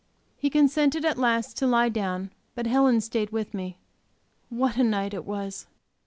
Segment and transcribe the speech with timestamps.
[0.35, 3.77] He consented at last to lie down, but Helen stayed with me.
[4.49, 5.67] What a night it was!